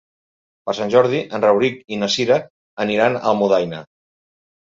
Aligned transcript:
Per 0.69 0.73
Sant 0.77 0.93
Jordi 0.93 1.19
en 1.39 1.43
Rauric 1.43 1.75
i 1.97 2.01
na 2.03 2.09
Cira 2.15 2.39
aniran 2.87 3.19
a 3.19 3.23
Almudaina. 3.33 3.83